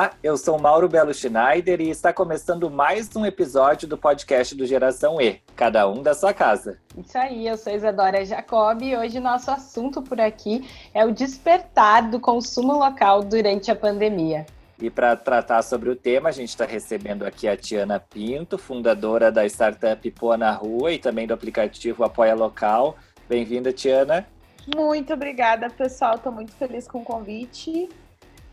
[0.00, 4.64] Olá, eu sou Mauro Belo Schneider e está começando mais um episódio do podcast do
[4.64, 6.78] Geração E, cada um da sua casa.
[6.96, 12.08] Isso aí, eu sou Isadora Jacob e hoje nosso assunto por aqui é o despertar
[12.08, 14.46] do consumo local durante a pandemia.
[14.80, 19.30] E para tratar sobre o tema, a gente está recebendo aqui a Tiana Pinto, fundadora
[19.30, 22.96] da startup Poa na Rua e também do aplicativo Apoia Local.
[23.28, 24.26] Bem-vinda, Tiana.
[24.74, 26.14] Muito obrigada, pessoal.
[26.14, 27.86] Estou muito feliz com o convite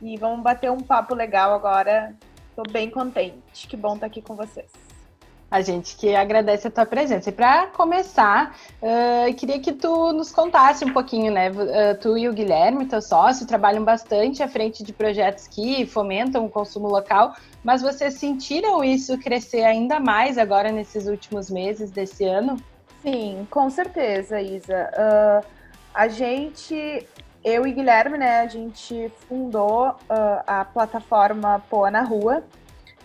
[0.01, 2.13] e vamos bater um papo legal agora.
[2.49, 3.67] Estou bem contente.
[3.67, 4.71] Que bom estar aqui com vocês.
[5.49, 7.29] A gente que agradece a tua presença.
[7.29, 11.49] E para começar, uh, queria que tu nos contasse um pouquinho, né?
[11.49, 16.45] Uh, tu e o Guilherme, teu sócio, trabalham bastante à frente de projetos que fomentam
[16.45, 22.25] o consumo local, mas vocês sentiram isso crescer ainda mais agora nesses últimos meses desse
[22.25, 22.57] ano?
[23.01, 24.89] Sim, com certeza, Isa.
[24.97, 25.47] Uh,
[25.93, 27.07] a gente
[27.47, 32.43] eu e Guilherme, né, a gente fundou uh, a plataforma Poa na Rua.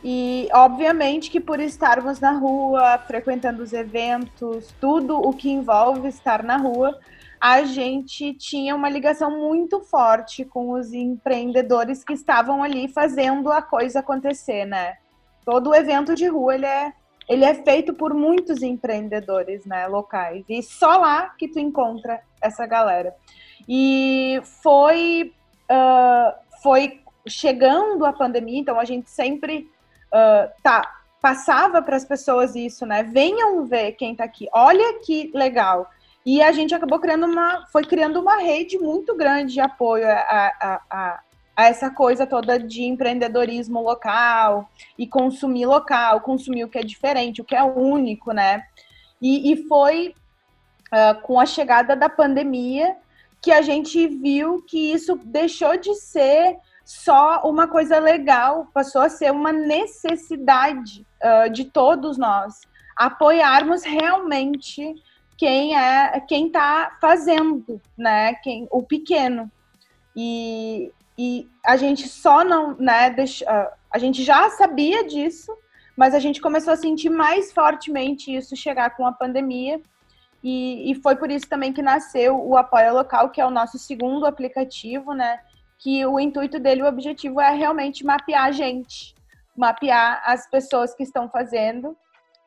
[0.03, 6.43] E, obviamente, que por estarmos na rua, frequentando os eventos, tudo o que envolve estar
[6.43, 6.99] na rua,
[7.41, 13.63] a gente tinha uma ligação muito forte com os empreendedores que estavam ali fazendo a
[13.63, 14.97] coisa acontecer, né?
[15.45, 16.93] Todo evento de rua, ele é,
[17.29, 20.45] ele é feito por muitos empreendedores, né, locais.
[20.49, 23.15] E só lá que tu encontra essa galera.
[23.69, 25.33] E foi,
[25.71, 26.33] uh,
[26.63, 29.71] foi chegando a pandemia, então a gente sempre
[30.09, 33.03] uh, tá, passava para as pessoas isso, né?
[33.03, 35.89] Venham ver quem está aqui, olha que legal.
[36.25, 40.13] E a gente acabou criando uma, foi criando uma rede muito grande de apoio a,
[40.13, 41.21] a, a,
[41.57, 47.41] a essa coisa toda de empreendedorismo local e consumir local, consumir o que é diferente,
[47.41, 48.65] o que é único, né?
[49.21, 50.15] E, e foi
[50.93, 52.97] uh, com a chegada da pandemia
[53.43, 59.09] que a gente viu que isso deixou de ser só uma coisa legal, passou a
[59.09, 62.61] ser uma necessidade uh, de todos nós
[62.97, 64.95] apoiarmos realmente
[65.37, 68.35] quem é quem está fazendo, né?
[68.35, 69.51] Quem o pequeno
[70.15, 73.11] e, e a gente só não, né?
[73.11, 75.53] Deixa, uh, a gente já sabia disso,
[75.97, 79.81] mas a gente começou a sentir mais fortemente isso chegar com a pandemia
[80.43, 83.79] e, e, foi por isso também que nasceu o Apoia Local, que é o nosso
[83.79, 85.41] segundo aplicativo, né?
[85.79, 89.15] Que o intuito dele, o objetivo é realmente mapear a gente,
[89.57, 91.97] mapear as pessoas que estão fazendo,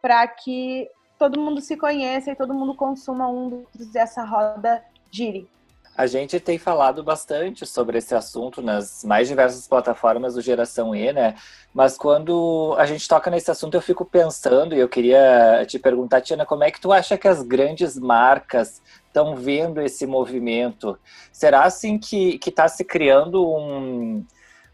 [0.01, 4.83] para que todo mundo se conheça e todo mundo consuma um dos e essa roda
[5.09, 5.49] gire.
[5.97, 11.13] A gente tem falado bastante sobre esse assunto nas mais diversas plataformas do Geração E,
[11.13, 11.35] né?
[11.73, 16.19] Mas quando a gente toca nesse assunto, eu fico pensando e eu queria te perguntar,
[16.19, 20.99] Tiana, como é que tu acha que as grandes marcas estão vendo esse movimento?
[21.31, 24.25] Será assim que está se criando um,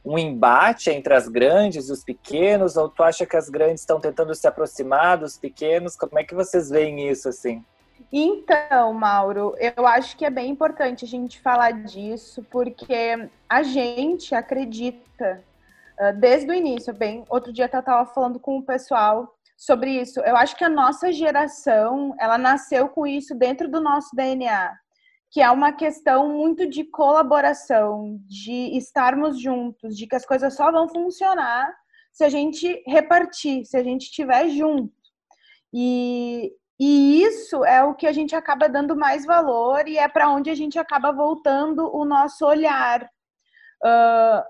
[0.04, 2.78] um embate entre as grandes e os pequenos?
[2.78, 5.96] Ou tu acha que as grandes estão tentando se aproximar dos pequenos?
[5.96, 7.64] Como é que vocês veem isso assim?
[8.12, 14.34] Então, Mauro, eu acho que é bem importante a gente falar disso, porque a gente
[14.34, 15.44] acredita
[16.00, 16.94] uh, desde o início.
[16.94, 20.20] Bem, outro dia eu estava falando com o pessoal sobre isso.
[20.22, 24.74] Eu acho que a nossa geração, ela nasceu com isso dentro do nosso DNA,
[25.30, 30.72] que é uma questão muito de colaboração, de estarmos juntos, de que as coisas só
[30.72, 31.74] vão funcionar
[32.12, 34.92] se a gente repartir, se a gente estiver junto.
[35.74, 36.52] E
[36.84, 40.50] e isso é o que a gente acaba dando mais valor e é para onde
[40.50, 43.04] a gente acaba voltando o nosso olhar.
[43.86, 44.44] Uh,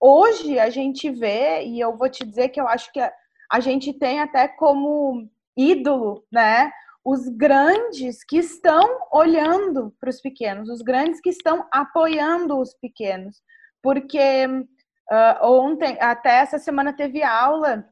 [0.00, 3.12] hoje a gente vê, e eu vou te dizer que eu acho que a,
[3.52, 6.72] a gente tem até como ídolo, né?
[7.04, 13.42] Os grandes que estão olhando para os pequenos, os grandes que estão apoiando os pequenos.
[13.82, 17.86] Porque uh, ontem, até essa semana, teve aula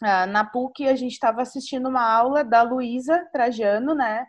[0.00, 4.26] na PUC, a gente estava assistindo uma aula da Luísa Trajano, né?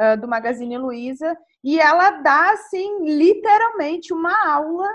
[0.00, 4.88] Uh, do Magazine Luiza, e ela dá, assim, literalmente uma aula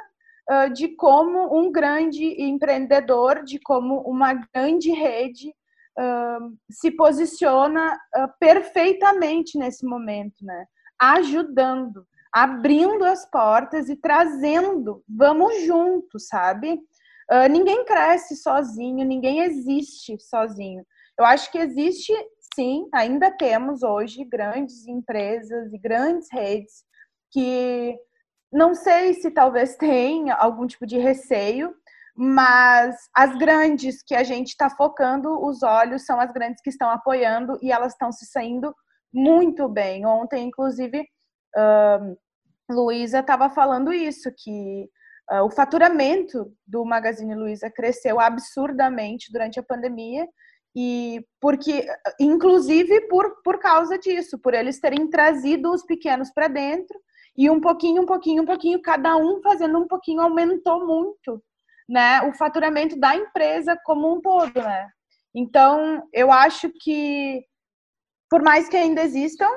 [0.50, 5.54] uh, de como um grande empreendedor, de como uma grande rede
[6.70, 7.98] se posiciona
[8.38, 10.66] perfeitamente nesse momento, né?
[11.00, 16.82] Ajudando, abrindo as portas e trazendo, vamos juntos, sabe?
[17.31, 20.86] Uh, ninguém cresce sozinho, ninguém existe sozinho.
[21.18, 22.13] Eu acho que existe,
[22.54, 26.83] sim, ainda temos hoje grandes empresas e grandes redes
[27.31, 27.98] que
[28.51, 31.74] não sei se talvez tenha algum tipo de receio,
[32.16, 36.89] mas as grandes que a gente está focando os olhos são as grandes que estão
[36.89, 38.74] apoiando e elas estão se saindo
[39.13, 40.06] muito bem.
[40.06, 41.01] Ontem, inclusive,
[41.57, 42.18] uh,
[42.69, 44.89] Luísa estava falando isso, que
[45.44, 50.27] o faturamento do Magazine Luiza cresceu absurdamente durante a pandemia
[50.75, 51.88] e porque
[52.19, 57.00] inclusive por, por causa disso, por eles terem trazido os pequenos para dentro
[57.38, 61.42] e um pouquinho, um pouquinho, um pouquinho, cada um fazendo um pouquinho aumentou muito,
[61.88, 64.89] né, o faturamento da empresa como um todo, né?
[65.33, 67.44] Então, eu acho que
[68.30, 69.50] por mais que ainda existam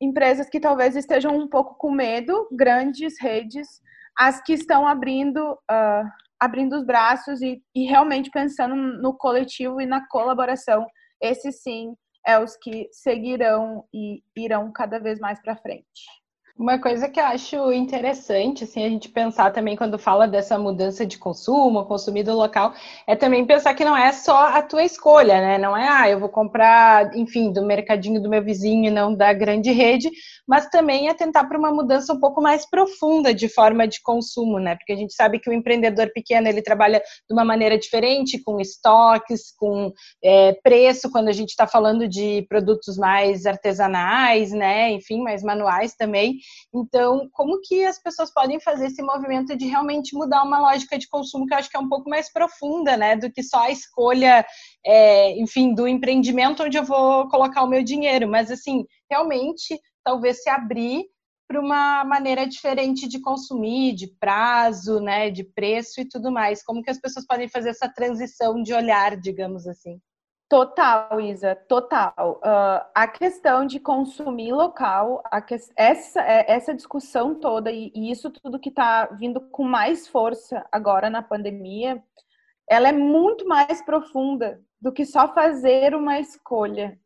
[0.00, 3.80] empresas que talvez estejam um pouco com medo, grandes redes,
[4.18, 6.10] as que estão abrindo, uh,
[6.40, 10.86] abrindo os braços e, e realmente pensando no coletivo e na colaboração,
[11.20, 11.94] esses sim
[12.26, 16.04] é os que seguirão e irão cada vez mais para frente.
[16.58, 21.04] Uma coisa que eu acho interessante, assim, a gente pensar também quando fala dessa mudança
[21.04, 22.72] de consumo, consumido local,
[23.06, 25.58] é também pensar que não é só a tua escolha, né?
[25.58, 29.34] Não é, ah, eu vou comprar, enfim, do mercadinho do meu vizinho e não da
[29.34, 30.10] grande rede,
[30.48, 34.58] mas também é tentar para uma mudança um pouco mais profunda de forma de consumo,
[34.58, 34.76] né?
[34.76, 38.58] Porque a gente sabe que o empreendedor pequeno ele trabalha de uma maneira diferente, com
[38.58, 39.92] estoques, com
[40.24, 44.90] é, preço, quando a gente está falando de produtos mais artesanais, né?
[44.92, 46.38] Enfim, mais manuais também.
[46.74, 51.08] Então, como que as pessoas podem fazer esse movimento de realmente mudar uma lógica de
[51.08, 53.70] consumo que eu acho que é um pouco mais profunda, né, do que só a
[53.70, 54.44] escolha,
[54.84, 60.42] é, enfim, do empreendimento onde eu vou colocar o meu dinheiro, mas assim, realmente, talvez
[60.42, 61.04] se abrir
[61.48, 66.62] para uma maneira diferente de consumir, de prazo, né, de preço e tudo mais.
[66.62, 70.00] Como que as pessoas podem fazer essa transição de olhar, digamos assim?
[70.48, 72.40] Total, Isa, total.
[72.44, 78.30] Uh, a questão de consumir local, que, essa, é, essa discussão toda e, e isso
[78.30, 82.00] tudo que está vindo com mais força agora na pandemia,
[82.68, 86.96] ela é muito mais profunda do que só fazer uma escolha,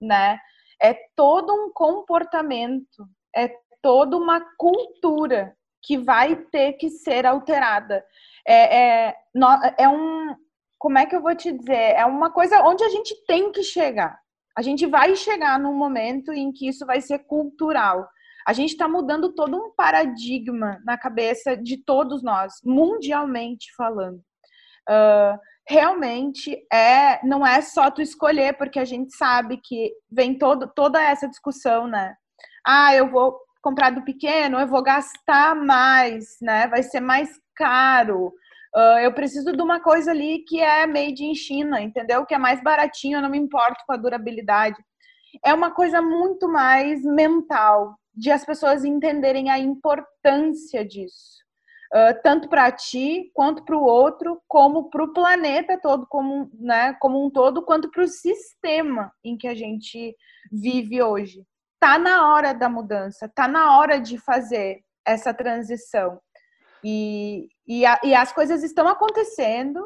[0.00, 0.38] né?
[0.80, 3.50] É todo um comportamento, é
[3.80, 8.04] toda uma cultura que vai ter que ser alterada.
[8.46, 9.16] É, é,
[9.78, 10.36] é um,
[10.80, 11.94] como é que eu vou te dizer?
[11.94, 14.18] É uma coisa onde a gente tem que chegar.
[14.56, 18.08] A gente vai chegar num momento em que isso vai ser cultural.
[18.48, 24.22] A gente está mudando todo um paradigma na cabeça de todos nós, mundialmente falando.
[24.88, 25.38] Uh,
[25.68, 31.00] realmente é, não é só tu escolher, porque a gente sabe que vem todo, toda
[31.00, 32.14] essa discussão, né?
[32.66, 36.66] Ah, eu vou comprar do pequeno, eu vou gastar mais, né?
[36.68, 38.32] Vai ser mais caro.
[38.74, 42.24] Uh, eu preciso de uma coisa ali que é made in China, entendeu?
[42.24, 44.76] Que é mais baratinho, eu não me importo com a durabilidade.
[45.44, 51.40] É uma coisa muito mais mental, de as pessoas entenderem a importância disso.
[51.92, 56.92] Uh, tanto para ti, quanto para o outro, como para o planeta todo, como, né,
[57.00, 60.14] como um todo, quanto para o sistema em que a gente
[60.52, 61.44] vive hoje.
[61.80, 66.20] Tá na hora da mudança, tá na hora de fazer essa transição.
[66.84, 69.78] E, e, a, e as coisas estão acontecendo,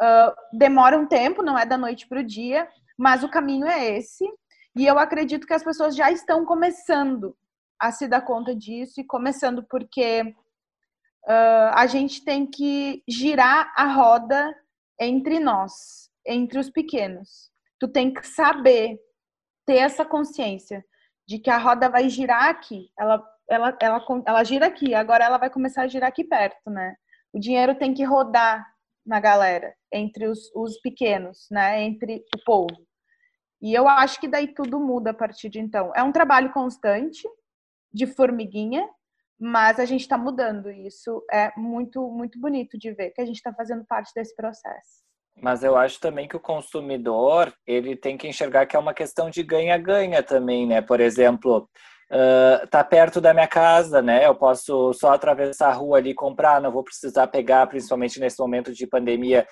[0.00, 2.68] uh, demora um tempo, não é da noite para o dia,
[2.98, 4.24] mas o caminho é esse.
[4.76, 7.36] E eu acredito que as pessoas já estão começando
[7.80, 13.92] a se dar conta disso e começando porque uh, a gente tem que girar a
[13.92, 14.54] roda
[15.00, 17.50] entre nós, entre os pequenos.
[17.78, 18.98] Tu tem que saber
[19.64, 20.84] ter essa consciência
[21.26, 22.90] de que a roda vai girar aqui.
[22.98, 26.94] Ela ela, ela, ela gira aqui, agora ela vai começar a girar aqui perto, né?
[27.32, 28.66] O dinheiro tem que rodar
[29.04, 31.82] na galera, entre os, os pequenos, né?
[31.82, 32.76] Entre o povo.
[33.60, 35.92] E eu acho que daí tudo muda a partir de então.
[35.94, 37.26] É um trabalho constante,
[37.92, 38.88] de formiguinha,
[39.38, 40.70] mas a gente está mudando.
[40.70, 44.34] E isso é muito, muito bonito de ver que a gente está fazendo parte desse
[44.36, 45.06] processo.
[45.40, 49.30] Mas eu acho também que o consumidor ele tem que enxergar que é uma questão
[49.30, 50.82] de ganha-ganha também, né?
[50.82, 51.68] Por exemplo,
[52.12, 54.26] uh, tá perto da minha casa, né?
[54.26, 58.38] Eu posso só atravessar a rua ali e comprar, não vou precisar pegar, principalmente nesse
[58.38, 59.46] momento de pandemia,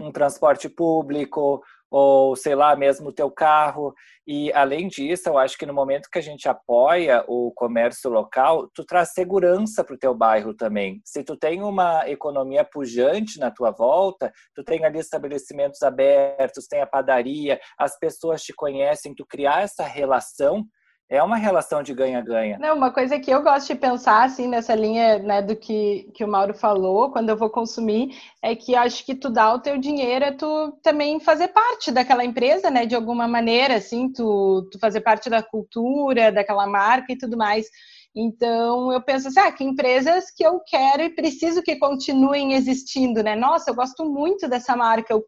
[0.00, 3.92] um transporte público ou sei lá mesmo o teu carro
[4.26, 8.70] e além disso eu acho que no momento que a gente apoia o comércio local
[8.72, 13.50] tu traz segurança para o teu bairro também se tu tem uma economia pujante na
[13.50, 19.26] tua volta tu tem ali estabelecimentos abertos tem a padaria as pessoas te conhecem tu
[19.26, 20.64] criar essa relação
[21.10, 22.56] é uma relação de ganha-ganha.
[22.60, 26.24] Não, uma coisa que eu gosto de pensar, assim, nessa linha né, do que, que
[26.24, 29.76] o Mauro falou, quando eu vou consumir, é que acho que tu dá o teu
[29.76, 34.78] dinheiro é tu também fazer parte daquela empresa, né, de alguma maneira, assim, tu, tu
[34.78, 37.66] fazer parte da cultura, daquela marca e tudo mais.
[38.14, 43.20] Então, eu penso assim, ah, que empresas que eu quero e preciso que continuem existindo,
[43.20, 43.34] né?
[43.34, 45.24] Nossa, eu gosto muito dessa marca, eu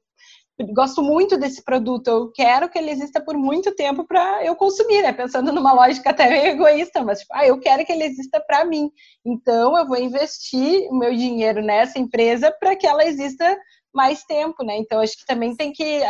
[0.66, 5.02] gosto muito desse produto, eu quero que ele exista por muito tempo para eu consumir,
[5.02, 5.12] né?
[5.12, 8.64] Pensando numa lógica até meio egoísta, mas tipo, ah, eu quero que ele exista para
[8.64, 8.90] mim.
[9.25, 13.57] Então eu vou investir o meu dinheiro nessa empresa para que ela exista
[13.92, 14.76] mais tempo, né?
[14.78, 16.02] Então acho que também tem que,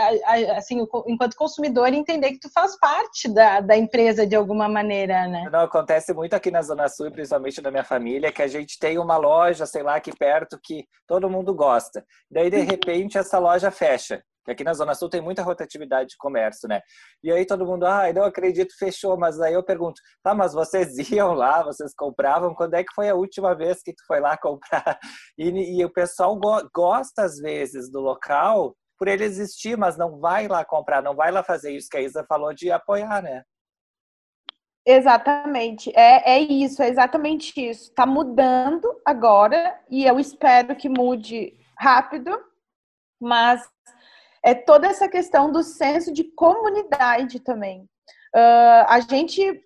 [0.56, 5.48] assim, enquanto consumidor, entender que tu faz parte da, da empresa de alguma maneira, né?
[5.50, 8.98] Não, acontece muito aqui na Zona Sul, principalmente da minha família, que a gente tem
[8.98, 12.04] uma loja, sei lá, aqui perto que todo mundo gosta.
[12.30, 12.66] Daí, de uhum.
[12.66, 16.80] repente, essa loja fecha aqui na Zona Sul tem muita rotatividade de comércio, né?
[17.22, 19.16] E aí todo mundo, ah, não acredito, fechou.
[19.16, 22.54] Mas aí eu pergunto, tá, mas vocês iam lá, vocês compravam?
[22.54, 24.98] Quando é que foi a última vez que tu foi lá comprar?
[25.38, 30.20] E, e o pessoal go gosta, às vezes, do local por ele existir, mas não
[30.20, 33.42] vai lá comprar, não vai lá fazer isso que a Isa falou de apoiar, né?
[34.86, 37.90] Exatamente, é, é isso, é exatamente isso.
[37.90, 42.30] Está mudando agora e eu espero que mude rápido,
[43.20, 43.68] mas
[44.44, 47.82] é toda essa questão do senso de comunidade também.
[48.34, 49.62] Uh, a gente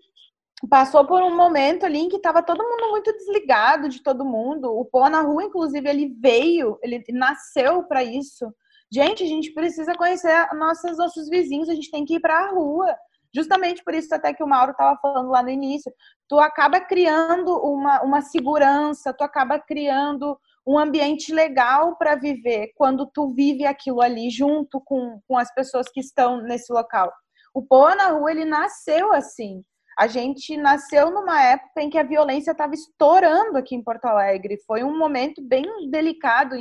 [0.68, 4.70] passou por um momento ali em que estava todo mundo muito desligado de todo mundo.
[4.70, 8.52] O Pô na Rua, inclusive, ele veio, ele nasceu para isso.
[8.90, 12.50] Gente, a gente precisa conhecer nossos, nossos vizinhos, a gente tem que ir para a
[12.50, 12.94] rua.
[13.34, 15.92] Justamente por isso até que o Mauro estava falando lá no início.
[16.28, 23.06] Tu acaba criando uma, uma segurança, tu acaba criando um ambiente legal para viver quando
[23.06, 27.12] tu vive aquilo ali junto com, com as pessoas que estão nesse local.
[27.54, 29.62] O Pô na Rua, ele nasceu assim.
[29.96, 34.58] A gente nasceu numa época em que a violência estava estourando aqui em Porto Alegre.
[34.66, 36.54] Foi um momento bem delicado.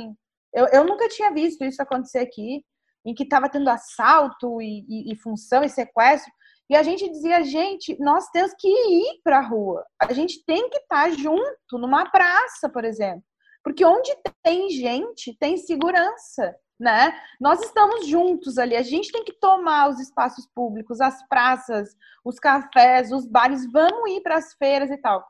[0.54, 2.64] Eu, eu nunca tinha visto isso acontecer aqui,
[3.04, 6.32] em que estava tendo assalto e, e, e função e sequestro.
[6.70, 9.84] E a gente dizia, gente, nós temos que ir para a rua.
[10.00, 13.22] A gente tem que estar tá junto, numa praça, por exemplo.
[13.66, 17.12] Porque onde tem gente, tem segurança, né?
[17.40, 21.88] Nós estamos juntos ali, a gente tem que tomar os espaços públicos, as praças,
[22.24, 25.26] os cafés, os bares, vamos ir para as feiras e tal.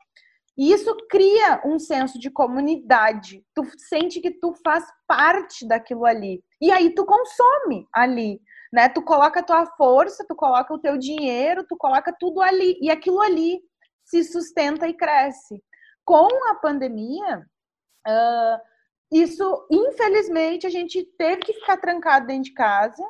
[0.54, 3.42] E isso cria um senso de comunidade.
[3.54, 6.44] Tu sente que tu faz parte daquilo ali.
[6.60, 8.38] E aí tu consome ali,
[8.70, 8.86] né?
[8.90, 12.78] Tu coloca a tua força, tu coloca o teu dinheiro, tu coloca tudo ali.
[12.82, 13.62] E aquilo ali
[14.04, 15.64] se sustenta e cresce.
[16.04, 17.46] Com a pandemia,
[18.06, 18.60] Uh,
[19.10, 23.02] isso, infelizmente, a gente teve que ficar trancado dentro de casa.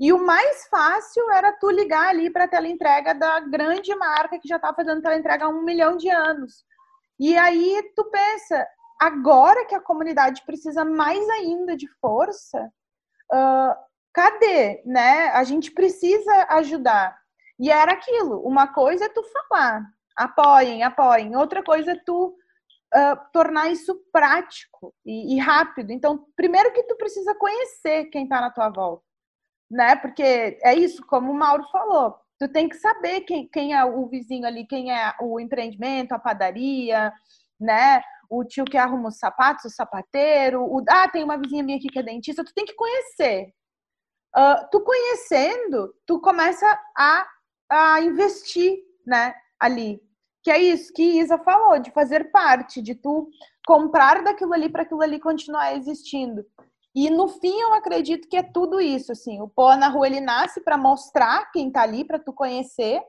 [0.00, 4.46] E o mais fácil era tu ligar ali para a teleentrega da grande marca que
[4.46, 6.64] já está fazendo teleentrega há um milhão de anos.
[7.18, 8.66] E aí tu pensa,
[9.00, 12.70] agora que a comunidade precisa mais ainda de força,
[13.32, 13.74] uh,
[14.12, 15.30] cadê, né?
[15.30, 17.18] A gente precisa ajudar.
[17.58, 19.84] E era aquilo, uma coisa é tu falar,
[20.16, 21.34] apoiem, apoiem.
[21.34, 22.37] Outra coisa é tu
[22.94, 25.92] uh, tornar isso prático e, e, rápido.
[25.92, 29.04] Então, primeiro que tu precisa conhecer quem está na tua volta,
[29.70, 29.96] né?
[29.96, 34.06] Porque é isso, como o Mauro falou, tu tem que saber quem, quem é o
[34.08, 37.12] vizinho ali, quem é o empreendimento, a padaria,
[37.60, 38.02] né?
[38.30, 41.88] O tio que arruma os sapatos, o sapateiro, o ah, tem uma vizinha minha aqui
[41.88, 43.52] que é dentista, tu tem que conhecer.
[44.36, 46.66] Uh, tu conhecendo, tu começa
[46.96, 47.26] a,
[47.70, 50.00] a investir, né, ali
[50.42, 53.28] que é isso que Isa falou, de fazer parte, de tu
[53.66, 56.44] comprar daquilo ali para aquilo ali continuar existindo.
[56.94, 60.20] E no fim eu acredito que é tudo isso, assim, o pó na rua ele
[60.20, 63.00] nasce para mostrar quem tá ali, para tu conhecer,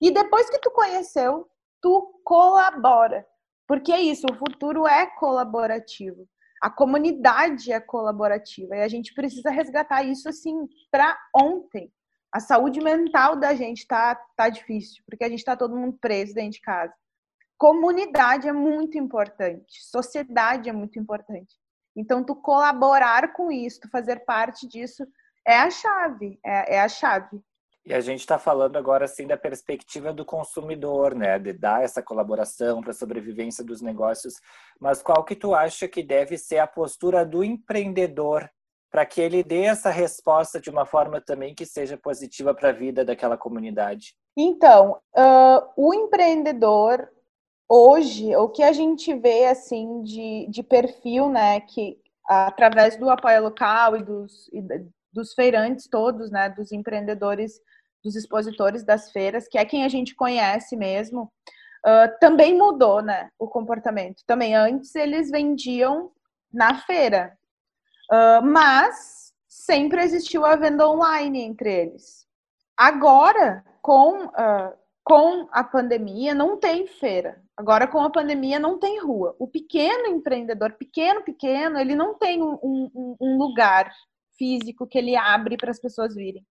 [0.00, 1.46] e depois que tu conheceu,
[1.82, 3.26] tu colabora.
[3.66, 6.26] Porque é isso, o futuro é colaborativo.
[6.62, 11.92] A comunidade é colaborativa e a gente precisa resgatar isso assim para ontem
[12.34, 16.34] a saúde mental da gente tá, tá difícil, porque a gente está todo mundo preso
[16.34, 16.92] dentro de casa.
[17.56, 21.54] Comunidade é muito importante, sociedade é muito importante.
[21.96, 25.06] Então, tu colaborar com isso, tu fazer parte disso,
[25.46, 27.40] é a chave, é, é a chave.
[27.86, 32.02] E a gente está falando agora assim da perspectiva do consumidor, né, de dar essa
[32.02, 34.34] colaboração para a sobrevivência dos negócios.
[34.80, 38.50] Mas qual que tu acha que deve ser a postura do empreendedor
[38.94, 42.72] para que ele dê essa resposta de uma forma também que seja positiva para a
[42.72, 44.14] vida daquela comunidade?
[44.38, 47.10] Então, uh, o empreendedor
[47.68, 53.42] hoje, o que a gente vê assim de, de perfil, né, que através do apoio
[53.42, 54.62] local e dos, e
[55.12, 57.60] dos feirantes todos, né, dos empreendedores,
[58.00, 61.32] dos expositores das feiras, que é quem a gente conhece mesmo,
[61.84, 64.22] uh, também mudou, né, o comportamento.
[64.24, 66.12] Também antes eles vendiam
[66.52, 67.36] na feira,
[68.10, 72.26] Uh, mas sempre existiu a venda online entre eles.
[72.76, 77.42] Agora, com, uh, com a pandemia, não tem feira.
[77.56, 79.36] Agora, com a pandemia, não tem rua.
[79.38, 83.92] O pequeno empreendedor, pequeno, pequeno, ele não tem um, um, um lugar
[84.36, 86.44] físico que ele abre para as pessoas virem.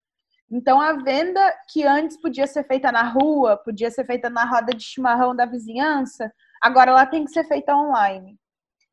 [0.51, 1.41] Então, a venda
[1.73, 5.47] que antes podia ser feita na rua, podia ser feita na roda de chimarrão da
[5.47, 6.31] vizinhança,
[6.61, 8.37] agora ela tem que ser feita online.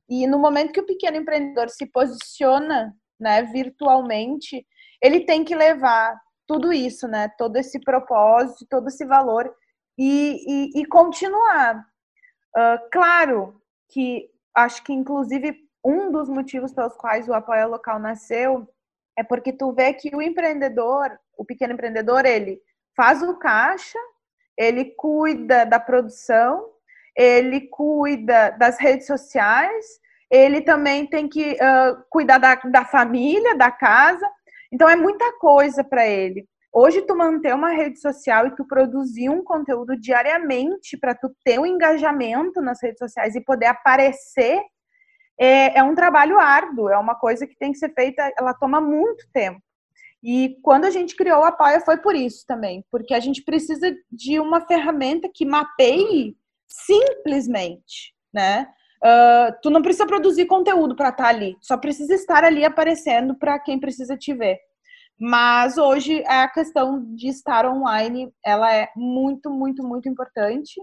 [0.09, 4.65] E no momento que o pequeno empreendedor se posiciona né, virtualmente,
[5.01, 9.53] ele tem que levar tudo isso, né, todo esse propósito, todo esse valor
[9.97, 11.85] e, e, e continuar.
[12.55, 18.67] Uh, claro que acho que, inclusive, um dos motivos pelos quais o apoio local nasceu
[19.17, 22.61] é porque tu vê que o empreendedor, o pequeno empreendedor, ele
[22.95, 23.99] faz o caixa,
[24.57, 26.69] ele cuida da produção,
[27.17, 29.85] ele cuida das redes sociais,
[30.29, 34.29] ele também tem que uh, cuidar da, da família, da casa.
[34.71, 36.45] Então é muita coisa para ele.
[36.71, 41.59] Hoje tu manter uma rede social e tu produzir um conteúdo diariamente para tu ter
[41.59, 44.61] um engajamento nas redes sociais e poder aparecer
[45.39, 48.81] é, é um trabalho árduo, é uma coisa que tem que ser feita, ela toma
[48.81, 49.61] muito tempo.
[50.21, 53.95] E quando a gente criou o Apoia foi por isso também, porque a gente precisa
[54.11, 56.35] de uma ferramenta que mapeie
[56.67, 58.67] simplesmente, né?
[59.03, 63.37] Uh, tu não precisa produzir conteúdo para estar tá ali, só precisa estar ali aparecendo
[63.37, 64.57] para quem precisa te ver.
[65.19, 70.79] Mas hoje a questão de estar online, ela é muito, muito, muito importante.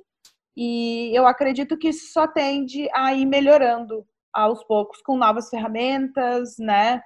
[0.57, 6.57] E eu acredito que isso só tende a ir melhorando aos poucos com novas ferramentas,
[6.59, 7.01] né?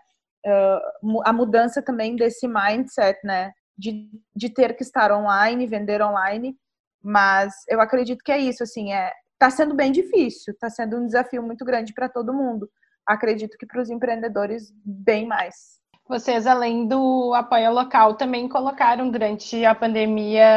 [0.47, 3.53] Uh, a mudança também desse mindset, né?
[3.77, 6.57] De, de ter que estar online, vender online.
[7.03, 11.07] Mas eu acredito que é isso, assim, é tá sendo bem difícil, tá sendo um
[11.07, 12.69] desafio muito grande para todo mundo.
[13.07, 15.78] Acredito que para os empreendedores bem mais.
[16.09, 20.49] Vocês, além do apoio local, também colocaram durante a pandemia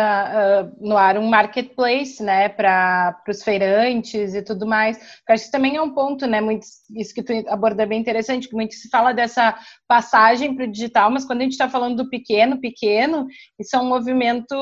[0.63, 4.97] uh, no ar um marketplace, né, para os feirantes e tudo mais.
[5.27, 6.65] Acho que também é um ponto, né, muito,
[6.95, 10.71] isso que tu aborda é bem interessante, que muito se fala dessa passagem para o
[10.71, 13.27] digital, mas quando a gente está falando do pequeno, pequeno,
[13.59, 14.55] isso é um movimento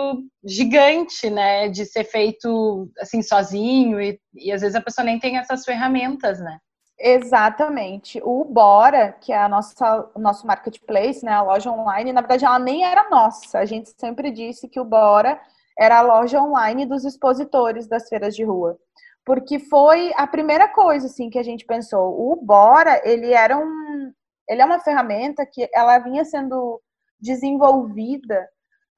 [0.43, 5.37] gigante, né, de ser feito assim sozinho e, e às vezes a pessoa nem tem
[5.37, 6.57] essas ferramentas, né.
[6.99, 8.21] Exatamente.
[8.23, 12.43] O Bora, que é a nossa, o nosso marketplace, né, a loja online, na verdade
[12.45, 13.59] ela nem era nossa.
[13.59, 15.39] A gente sempre disse que o Bora
[15.77, 18.77] era a loja online dos expositores das feiras de rua.
[19.25, 22.31] Porque foi a primeira coisa assim que a gente pensou.
[22.31, 24.11] O Bora, ele era um
[24.49, 26.81] ele é uma ferramenta que ela vinha sendo
[27.19, 28.49] desenvolvida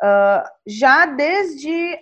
[0.01, 1.99] uh, já desde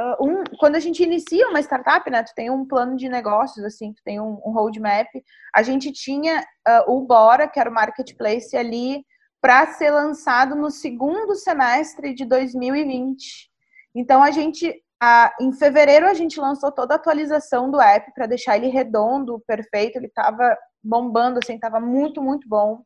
[0.00, 3.64] uh, um, quando a gente inicia uma startup, né, tu tem um plano de negócios,
[3.64, 5.08] assim, tu tem um, um roadmap.
[5.54, 9.04] A gente tinha uh, o Bora, que era o marketplace ali,
[9.40, 13.50] para ser lançado no segundo semestre de 2020.
[13.94, 18.26] Então a gente, a, em fevereiro a gente lançou toda a atualização do app para
[18.26, 19.96] deixar ele redondo, perfeito.
[19.96, 22.82] Ele estava bombando, assim, estava muito, muito bom.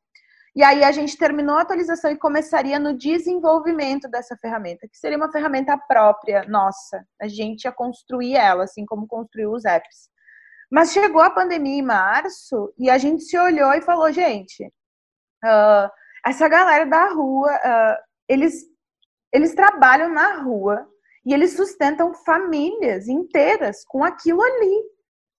[0.56, 5.18] E aí a gente terminou a atualização e começaria no desenvolvimento dessa ferramenta, que seria
[5.18, 7.06] uma ferramenta própria nossa.
[7.20, 10.08] A gente ia construir ela, assim como construiu os apps.
[10.72, 14.64] Mas chegou a pandemia em março e a gente se olhou e falou, gente,
[15.44, 15.90] uh,
[16.24, 18.64] essa galera da rua, uh, eles,
[19.30, 20.88] eles trabalham na rua
[21.26, 24.95] e eles sustentam famílias inteiras com aquilo ali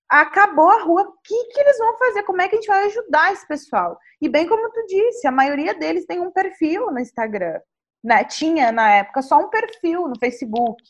[0.10, 2.24] acabou a rua, o que, que eles vão fazer?
[2.24, 3.98] Como é que a gente vai ajudar esse pessoal?
[4.22, 7.60] E bem como tu disse, a maioria deles tem um perfil no Instagram,
[8.04, 8.24] né?
[8.24, 10.84] Tinha na época só um perfil no Facebook.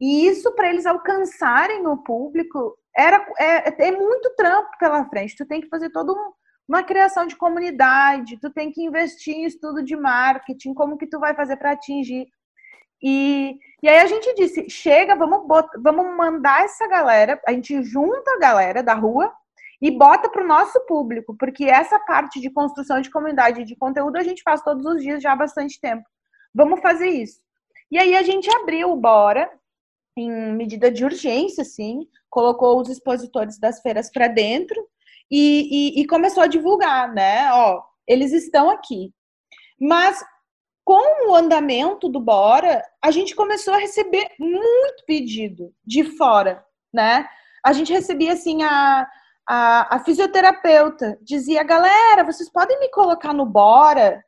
[0.00, 5.36] E isso para eles alcançarem o público era é, é, muito trampo pela frente.
[5.36, 6.32] Tu tem que fazer toda um,
[6.68, 11.18] uma criação de comunidade, tu tem que investir em estudo de marketing, como que tu
[11.18, 12.28] vai fazer para atingir
[13.02, 17.82] e, e aí a gente disse: chega, vamos, botar, vamos mandar essa galera, a gente
[17.82, 19.32] junta a galera da rua
[19.80, 24.16] e bota para o nosso público, porque essa parte de construção de comunidade de conteúdo
[24.16, 26.04] a gente faz todos os dias já há bastante tempo.
[26.52, 27.40] Vamos fazer isso.
[27.90, 29.48] E aí a gente abriu o Bora
[30.16, 34.84] em medida de urgência, assim, colocou os expositores das feiras para dentro
[35.30, 37.52] e, e, e começou a divulgar, né?
[37.52, 39.12] Ó, eles estão aqui.
[39.80, 40.20] Mas
[40.88, 47.28] com o andamento do Bora, a gente começou a receber muito pedido de fora, né?
[47.62, 49.06] A gente recebia assim a,
[49.46, 54.24] a, a fisioterapeuta dizia, galera, vocês podem me colocar no Bora?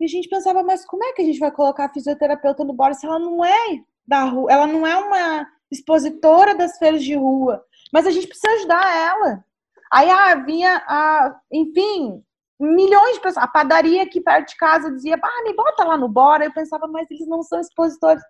[0.00, 2.74] E a gente pensava, mas como é que a gente vai colocar a fisioterapeuta no
[2.74, 7.14] Bora se ela não é da rua, ela não é uma expositora das feiras de
[7.14, 9.44] rua, mas a gente precisa ajudar ela.
[9.92, 12.20] Aí ah, vinha, a, enfim,
[12.64, 13.44] milhões de pessoas.
[13.44, 16.44] A padaria aqui perto de casa dizia, ah, me bota lá no Bora.
[16.44, 18.22] Eu pensava, mas eles não são expositores.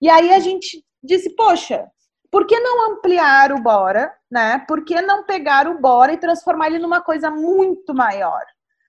[0.00, 1.86] E aí a gente disse, poxa,
[2.30, 4.64] por que não ampliar o Bora, né?
[4.68, 8.44] Por que não pegar o Bora e transformar ele numa coisa muito maior?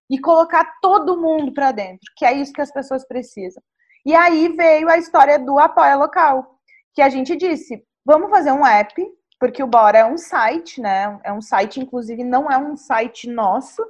[0.10, 3.62] e colocar todo mundo para dentro, que é isso que as pessoas precisam.
[4.06, 6.60] E aí veio a história do apoio local,
[6.94, 9.06] que a gente disse, vamos fazer um app,
[9.40, 11.20] porque o Bora é um site, né?
[11.24, 13.86] É um site, inclusive, não é um site nosso.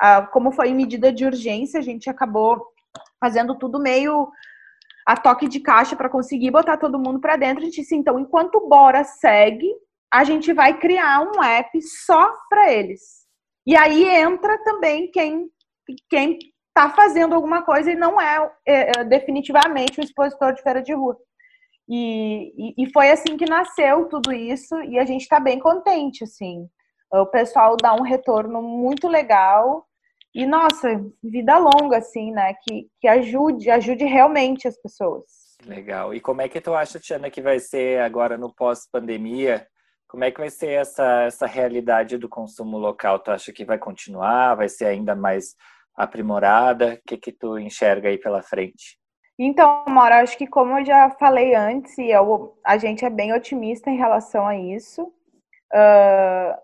[0.00, 2.66] Ah, como foi medida de urgência, a gente acabou
[3.20, 4.30] fazendo tudo meio
[5.06, 7.62] a toque de caixa para conseguir botar todo mundo para dentro.
[7.62, 9.70] A gente disse, então, enquanto Bora segue,
[10.12, 13.24] a gente vai criar um app só para eles.
[13.66, 15.50] E aí entra também quem
[16.08, 20.82] quem está fazendo alguma coisa e não é, é, é, definitivamente um expositor de feira
[20.82, 21.16] de rua.
[21.88, 26.24] E, e, e, foi assim que nasceu tudo isso e a gente está bem contente,
[26.24, 26.66] assim.
[27.20, 29.86] O pessoal dá um retorno muito legal
[30.34, 32.54] e, nossa, vida longa, assim, né?
[32.54, 35.24] Que, que ajude, ajude realmente as pessoas.
[35.64, 36.12] Legal.
[36.12, 39.66] E como é que tu acha, Tiana, que vai ser agora no pós-pandemia?
[40.08, 43.20] Como é que vai ser essa, essa realidade do consumo local?
[43.20, 44.56] Tu acha que vai continuar?
[44.56, 45.54] Vai ser ainda mais
[45.96, 46.94] aprimorada?
[46.94, 48.98] O que, que tu enxerga aí pela frente?
[49.38, 53.32] Então, Maura, acho que como eu já falei antes, e eu, a gente é bem
[53.32, 55.02] otimista em relação a isso,
[55.72, 56.56] uh,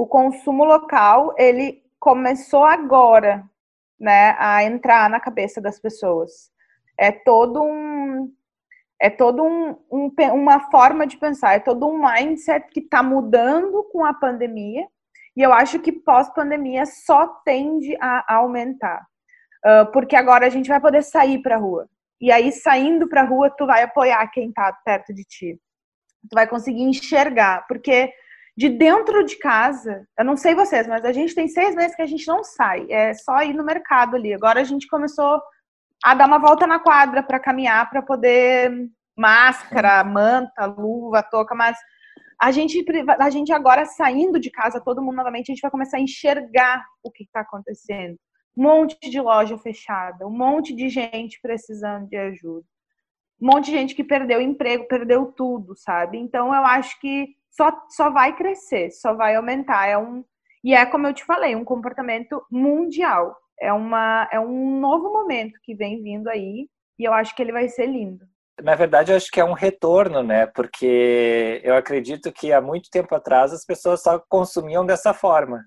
[0.00, 3.44] o consumo local, ele começou agora,
[4.00, 6.50] né, a entrar na cabeça das pessoas.
[6.98, 8.32] É todo um
[8.98, 13.82] é todo um, um uma forma de pensar, é todo um mindset que está mudando
[13.92, 14.86] com a pandemia
[15.36, 19.06] e eu acho que pós-pandemia só tende a aumentar.
[19.66, 21.86] Uh, porque agora a gente vai poder sair para rua.
[22.18, 25.60] E aí, saindo para rua, tu vai apoiar quem está perto de ti.
[26.30, 27.66] Tu vai conseguir enxergar.
[27.66, 28.10] Porque
[28.56, 32.02] de dentro de casa, eu não sei vocês, mas a gente tem seis meses que
[32.02, 32.86] a gente não sai.
[32.90, 34.34] É só ir no mercado ali.
[34.34, 35.40] Agora a gente começou
[36.02, 41.76] a dar uma volta na quadra para caminhar, para poder máscara, manta, luva, touca, mas
[42.40, 42.82] a gente,
[43.18, 46.82] a gente agora saindo de casa, todo mundo novamente, a gente vai começar a enxergar
[47.02, 48.16] o que está acontecendo.
[48.56, 52.64] Um monte de loja fechada, um monte de gente precisando de ajuda,
[53.40, 56.18] um monte de gente que perdeu emprego, perdeu tudo, sabe?
[56.18, 59.86] Então eu acho que só, só vai crescer, só vai aumentar.
[59.86, 60.24] É um,
[60.64, 63.36] e é como eu te falei, um comportamento mundial.
[63.60, 66.66] É, uma, é um novo momento que vem vindo aí
[66.98, 68.24] e eu acho que ele vai ser lindo
[68.62, 70.46] na verdade, eu acho que é um retorno, né?
[70.46, 75.64] Porque eu acredito que há muito tempo atrás as pessoas só consumiam dessa forma,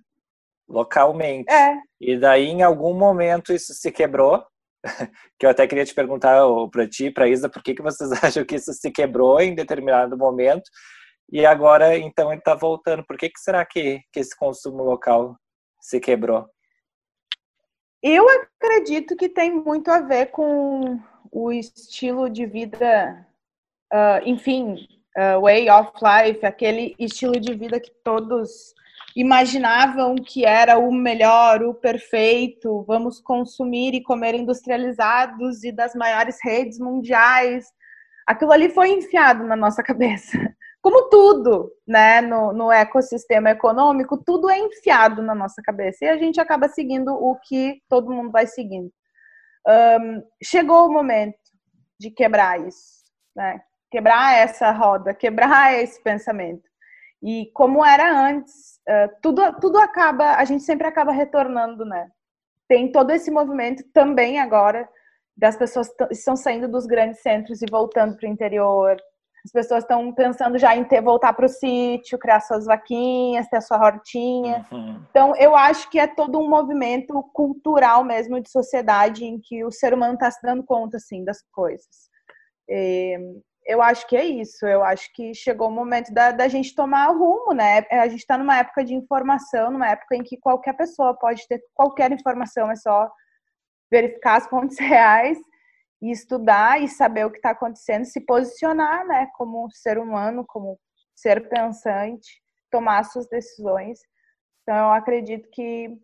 [0.67, 1.51] localmente.
[1.51, 1.75] É.
[1.99, 4.43] E daí, em algum momento, isso se quebrou.
[5.39, 6.41] que eu até queria te perguntar
[6.71, 10.17] para ti, para Isa, por que, que vocês acham que isso se quebrou em determinado
[10.17, 10.69] momento?
[11.31, 13.03] E agora, então, ele está voltando.
[13.05, 15.35] Por que, que será que, que esse consumo local
[15.79, 16.47] se quebrou?
[18.01, 20.99] Eu acredito que tem muito a ver com
[21.31, 23.25] o estilo de vida,
[23.91, 24.75] uh, enfim,
[25.17, 28.73] uh, way of life, aquele estilo de vida que todos
[29.15, 36.37] imaginavam que era o melhor, o perfeito, vamos consumir e comer industrializados e das maiores
[36.43, 37.67] redes mundiais.
[38.25, 40.37] Aquilo ali foi enfiado na nossa cabeça.
[40.83, 46.17] Como tudo, né, no, no ecossistema econômico, tudo é enfiado na nossa cabeça e a
[46.17, 48.91] gente acaba seguindo o que todo mundo vai seguindo
[49.67, 51.37] um, chegou o momento
[51.99, 53.03] de quebrar isso,
[53.35, 53.61] né?
[53.89, 56.63] Quebrar essa roda, quebrar esse pensamento.
[57.21, 62.09] E como era antes, uh, tudo, tudo acaba, a gente sempre acaba retornando, né?
[62.67, 64.89] Tem todo esse movimento também agora
[65.35, 68.97] das pessoas estão saindo dos grandes centros e voltando para o interior,
[69.45, 73.57] as pessoas estão pensando já em ter, voltar para o sítio, criar suas vaquinhas, ter
[73.57, 74.65] a sua hortinha.
[74.71, 75.05] Uhum.
[75.09, 79.71] Então, eu acho que é todo um movimento cultural mesmo de sociedade em que o
[79.71, 82.09] ser humano está se dando conta assim das coisas.
[82.69, 83.17] E,
[83.65, 84.65] eu acho que é isso.
[84.65, 87.85] Eu acho que chegou o momento da, da gente tomar rumo, né?
[87.91, 91.61] A gente está numa época de informação, numa época em que qualquer pessoa pode ter
[91.73, 93.09] qualquer informação, é só
[93.91, 95.37] verificar as fontes reais
[96.03, 100.77] e estudar e saber o que está acontecendo, se posicionar, né, como ser humano, como
[101.15, 103.99] ser pensante, tomar suas decisões.
[104.61, 105.97] Então, eu acredito que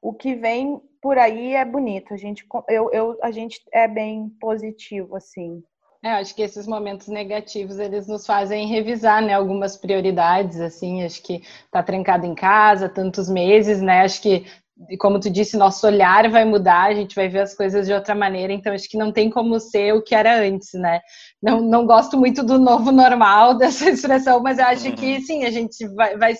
[0.00, 2.14] o que vem por aí é bonito.
[2.14, 5.62] A gente, eu, eu, a gente é bem positivo, assim.
[6.02, 11.22] É, acho que esses momentos negativos eles nos fazem revisar, né, algumas prioridades, assim, acho
[11.22, 14.46] que tá trancado em casa tantos meses, né, acho que
[14.88, 17.92] e como tu disse, nosso olhar vai mudar, a gente vai ver as coisas de
[17.92, 21.00] outra maneira, então acho que não tem como ser o que era antes, né?
[21.42, 25.20] Não, não gosto muito do novo normal dessa expressão, mas eu acho que uhum.
[25.20, 26.34] sim, a gente vai, vai,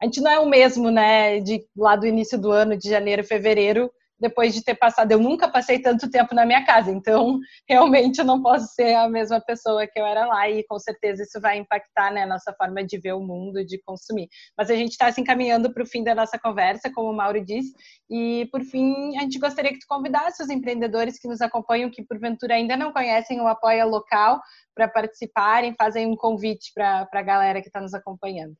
[0.00, 3.24] a gente não é o mesmo, né, de lá do início do ano, de janeiro,
[3.24, 3.90] fevereiro,
[4.22, 5.10] depois de ter passado.
[5.10, 9.08] Eu nunca passei tanto tempo na minha casa, então realmente eu não posso ser a
[9.08, 12.54] mesma pessoa que eu era lá e com certeza isso vai impactar né, a nossa
[12.54, 14.28] forma de ver o mundo, de consumir.
[14.56, 17.44] Mas a gente está se encaminhando para o fim da nossa conversa, como o Mauro
[17.44, 17.74] disse,
[18.08, 22.04] e por fim a gente gostaria que tu convidasse os empreendedores que nos acompanham, que
[22.04, 24.40] porventura ainda não conhecem o Apoia Local,
[24.74, 28.54] para participarem, fazem um convite para a galera que está nos acompanhando.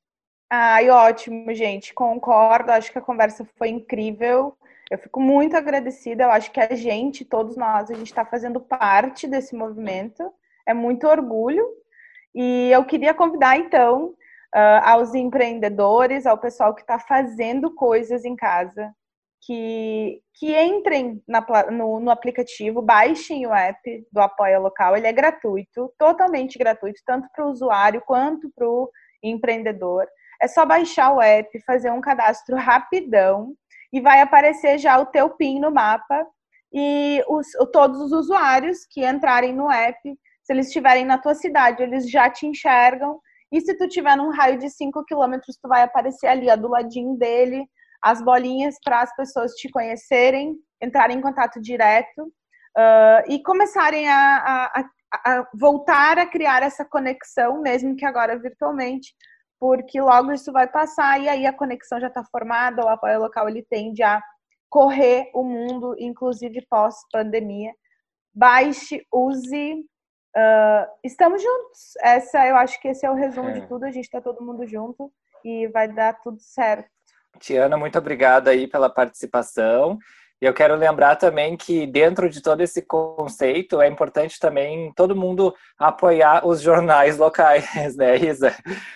[0.55, 1.94] Ai, ótimo, gente.
[1.94, 2.72] Concordo.
[2.72, 4.55] Acho que a conversa foi incrível.
[4.92, 6.24] Eu fico muito agradecida.
[6.24, 10.31] Eu acho que a gente, todos nós, a gente está fazendo parte desse movimento.
[10.68, 11.66] É muito orgulho.
[12.35, 14.09] E eu queria convidar, então,
[14.55, 18.94] uh, aos empreendedores, ao pessoal que está fazendo coisas em casa,
[19.40, 24.94] que, que entrem na, no, no, aplicativo, baixem o app do Apoia Local.
[24.94, 28.90] Ele é gratuito, totalmente gratuito, tanto para o usuário quanto para o
[29.22, 30.07] empreendedor.
[30.38, 33.57] É só baixar o app, fazer um cadastro rapidão
[33.92, 36.26] e vai aparecer já o teu PIN no mapa
[36.72, 39.98] e os, todos os usuários que entrarem no app,
[40.42, 43.20] se eles estiverem na tua cidade, eles já te enxergam.
[43.52, 46.68] E se tu tiver num raio de 5 quilômetros, tu vai aparecer ali, ó, do
[46.68, 47.66] ladinho dele,
[48.02, 54.72] as bolinhas para as pessoas te conhecerem, entrarem em contato direto uh, e começarem a,
[54.74, 59.14] a, a, voltar a criar essa conexão, mesmo que agora virtualmente,
[59.62, 63.48] porque logo isso vai passar e aí a conexão já está formada, o apoio local
[63.48, 64.20] ele tende a
[64.68, 67.72] correr o mundo, inclusive pós-pandemia.
[68.35, 69.75] Baixe, use,
[70.37, 71.92] uh, estamos juntos.
[72.03, 73.53] Essa, eu acho que esse é o resumo é.
[73.53, 73.85] de tudo.
[73.85, 75.12] A gente está todo mundo junto
[75.44, 76.90] e vai dar tudo certo.
[77.38, 79.96] Tiana, muito obrigada aí pela participação.
[80.42, 85.55] Eu quero lembrar também que dentro de todo esse conceito é importante também todo mundo
[85.78, 88.52] apoiar os jornais locais, né, Isa?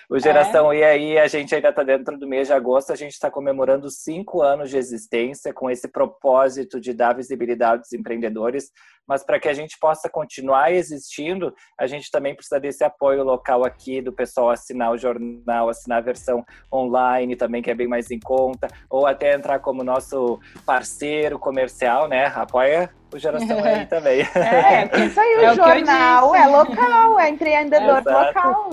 [0.09, 0.79] O Geração é.
[0.79, 3.89] E aí, a gente ainda está dentro do mês de agosto, a gente está comemorando
[3.89, 8.69] cinco anos de existência com esse propósito de dar visibilidade aos empreendedores,
[9.07, 13.63] mas para que a gente possa continuar existindo, a gente também precisa desse apoio local
[13.63, 18.11] aqui, do pessoal assinar o jornal, assinar a versão online também, que é bem mais
[18.11, 22.31] em conta, ou até entrar como nosso parceiro comercial, né?
[22.35, 24.21] Apoia o Geração aí também.
[24.21, 28.09] É, isso aí, é o jornal é local, é empreendedor Exato.
[28.09, 28.69] local.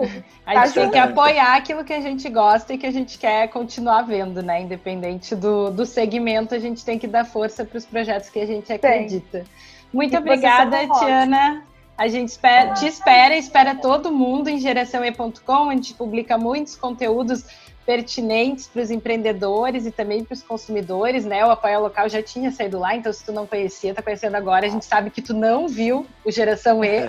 [0.47, 3.19] A gente tá tem que apoiar aquilo que a gente gosta e que a gente
[3.19, 4.61] quer continuar vendo, né?
[4.63, 8.47] Independente do, do segmento, a gente tem que dar força para os projetos que a
[8.47, 9.39] gente acredita.
[9.39, 9.45] Tem.
[9.93, 11.63] Muito e obrigada, Tiana.
[11.97, 15.71] A gente espera, te espera, espera todo mundo em geraçãoe.com.
[15.71, 17.45] A gente publica muitos conteúdos
[17.85, 21.45] pertinentes para os empreendedores e também para os consumidores, né?
[21.45, 24.67] O Apoio Local já tinha saído lá, então se tu não conhecia, tá conhecendo agora.
[24.67, 27.01] A gente sabe que tu não viu o Geração E,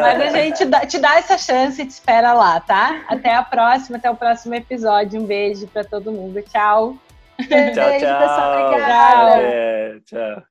[0.00, 3.04] mas a gente dá, te dá essa chance e te espera lá, tá?
[3.08, 5.20] Até a próxima, até o próximo episódio.
[5.20, 6.40] Um beijo para todo mundo.
[6.42, 6.96] Tchau.
[7.38, 8.18] Beijo, tchau, tchau.
[8.18, 8.66] pessoal.
[8.66, 9.36] Obrigada.
[9.40, 10.47] É, tchau.